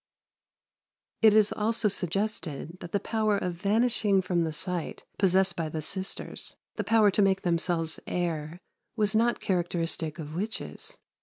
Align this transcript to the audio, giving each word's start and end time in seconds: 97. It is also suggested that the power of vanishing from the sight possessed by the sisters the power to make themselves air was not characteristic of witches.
97. 1.21 1.37
It 1.37 1.39
is 1.39 1.53
also 1.53 1.87
suggested 1.87 2.79
that 2.79 2.91
the 2.91 2.99
power 2.99 3.37
of 3.37 3.53
vanishing 3.53 4.19
from 4.19 4.45
the 4.45 4.51
sight 4.51 5.05
possessed 5.19 5.55
by 5.55 5.69
the 5.69 5.83
sisters 5.83 6.55
the 6.75 6.83
power 6.83 7.11
to 7.11 7.21
make 7.21 7.43
themselves 7.43 7.99
air 8.07 8.57
was 8.95 9.13
not 9.15 9.39
characteristic 9.39 10.17
of 10.17 10.33
witches. 10.35 10.97